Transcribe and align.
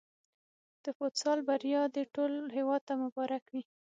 د 0.83 0.85
فوتسال 0.97 1.39
بریا 1.49 1.81
دې 1.95 2.03
ټول 2.15 2.31
هېواد 2.57 2.81
ته 2.87 2.93
مبارک 3.03 3.43
وي. 3.53 3.63